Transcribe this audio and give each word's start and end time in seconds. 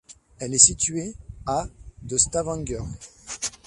Elle 0.39 0.55
est 0.55 0.57
située 0.57 1.13
à 1.45 1.67
de 2.01 2.17
Stavanger. 2.17 2.79